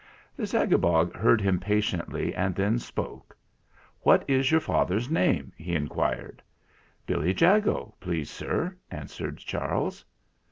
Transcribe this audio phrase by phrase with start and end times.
[0.35, 3.37] The Zagabog heard him patiently and then spoke.
[3.99, 6.41] "What is your father's name?" he inquired.
[7.05, 10.03] "Billy Jago, please, sir," answered Charles.